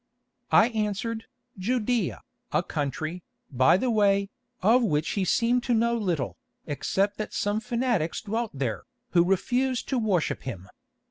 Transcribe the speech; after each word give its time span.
"I 0.51 0.69
answered, 0.69 1.25
'Judæa,' 1.59 2.21
a 2.51 2.63
country, 2.63 3.21
by 3.51 3.77
the 3.77 3.91
way, 3.91 4.31
of 4.63 4.81
which 4.81 5.09
he 5.11 5.23
seemed 5.23 5.61
to 5.65 5.75
know 5.75 5.95
little, 5.95 6.37
except 6.65 7.19
that 7.19 7.35
some 7.35 7.59
fanatics 7.59 8.21
dwelt 8.21 8.49
there, 8.51 8.85
who 9.11 9.23
refused 9.23 9.87
to 9.89 9.99
worship 9.99 10.41
him. 10.41 10.67